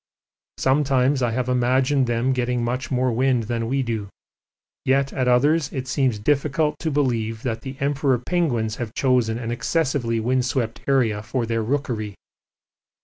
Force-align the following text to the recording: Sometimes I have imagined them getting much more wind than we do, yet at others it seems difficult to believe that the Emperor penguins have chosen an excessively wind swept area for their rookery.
Sometimes 0.57 1.21
I 1.21 1.29
have 1.29 1.47
imagined 1.47 2.07
them 2.07 2.33
getting 2.33 2.63
much 2.63 2.89
more 2.89 3.11
wind 3.11 3.43
than 3.43 3.67
we 3.67 3.83
do, 3.83 4.09
yet 4.83 5.13
at 5.13 5.27
others 5.27 5.71
it 5.71 5.87
seems 5.87 6.17
difficult 6.17 6.79
to 6.79 6.89
believe 6.89 7.43
that 7.43 7.61
the 7.61 7.75
Emperor 7.79 8.17
penguins 8.17 8.77
have 8.77 8.95
chosen 8.95 9.37
an 9.37 9.51
excessively 9.51 10.19
wind 10.19 10.43
swept 10.43 10.81
area 10.87 11.21
for 11.21 11.45
their 11.45 11.61
rookery. 11.61 12.15